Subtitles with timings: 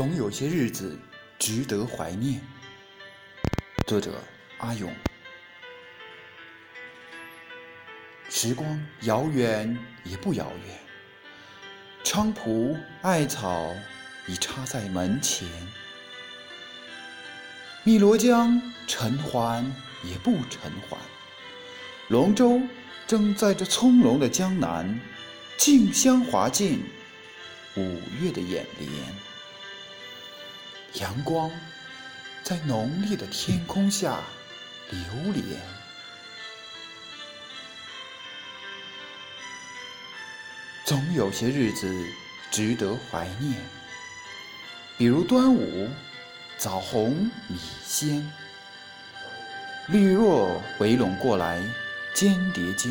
[0.00, 0.98] 总有些日子
[1.38, 2.40] 值得怀念。
[3.86, 4.18] 作者：
[4.56, 4.90] 阿勇。
[8.30, 10.78] 时光遥远也不遥远，
[12.02, 13.74] 菖蒲艾草
[14.26, 15.46] 已插在门前。
[17.84, 19.62] 汨罗江沉缓
[20.02, 20.98] 也不沉缓，
[22.08, 22.58] 龙舟
[23.06, 24.98] 正在这葱茏的江南，
[25.58, 26.82] 竞相划进
[27.76, 29.29] 五月的眼帘。
[30.94, 31.50] 阳光
[32.42, 34.20] 在浓丽的天空下
[34.90, 35.00] 流
[35.32, 35.60] 连。
[40.84, 41.88] 总有些日子
[42.50, 43.54] 值得怀念，
[44.98, 45.88] 比如端午，
[46.58, 48.28] 枣红米鲜，
[49.86, 51.62] 绿若围拢过来，
[52.12, 52.90] 间叠间，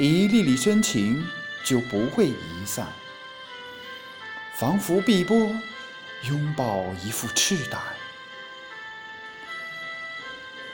[0.00, 1.24] 一粒粒深情
[1.64, 2.88] 就不会移散，
[4.56, 5.54] 仿佛碧波
[6.22, 7.80] 拥抱一副赤胆，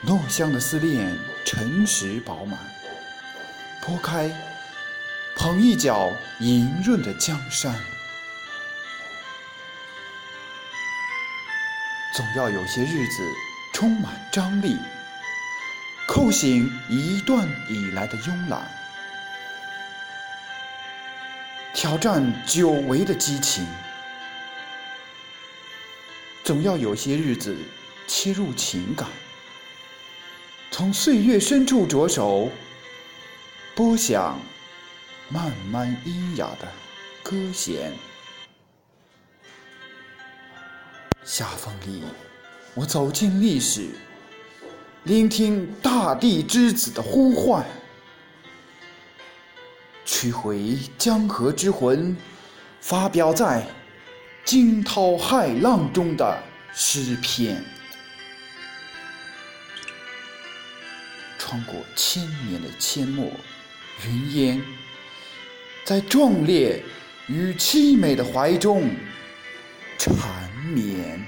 [0.06, 2.58] 糯香的思念沉实饱满，
[3.82, 4.30] 拨开。
[5.36, 7.74] 捧一角莹润的江山，
[12.14, 13.22] 总要有些日子
[13.72, 14.78] 充满张力，
[16.06, 18.62] 扣醒一段以来的慵懒，
[21.74, 23.66] 挑战久违的激情。
[26.44, 27.56] 总要有些日子
[28.06, 29.08] 切入情感，
[30.70, 32.50] 从岁月深处着手，
[33.74, 34.38] 拨响。
[35.30, 36.68] 慢慢阴哑的
[37.22, 37.90] 歌弦，
[41.24, 42.02] 夏风里，
[42.74, 43.88] 我走进历史，
[45.04, 47.64] 聆听大地之子的呼唤，
[50.04, 52.14] 取回江河之魂，
[52.82, 53.66] 发表在
[54.44, 56.42] 惊涛骇浪中的
[56.74, 57.64] 诗篇，
[61.38, 63.30] 穿过千年的阡陌
[64.06, 64.62] 云烟。
[65.82, 66.82] 在壮烈
[67.26, 68.90] 与凄美的怀中
[69.98, 71.26] 缠绵。